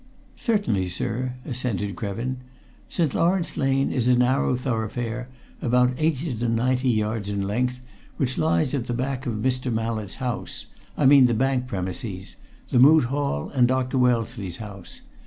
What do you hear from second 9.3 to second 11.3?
Mr. Mallett's house I mean